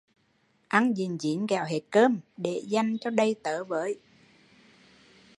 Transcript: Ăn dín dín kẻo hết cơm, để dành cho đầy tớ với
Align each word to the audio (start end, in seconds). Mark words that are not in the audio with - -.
Ăn 0.67 0.93
dín 0.95 1.17
dín 1.19 1.47
kẻo 1.47 1.65
hết 1.65 1.79
cơm, 1.91 2.19
để 2.37 2.61
dành 2.67 2.97
cho 3.01 3.09
đầy 3.09 3.35
tớ 3.43 3.63
với 3.63 3.99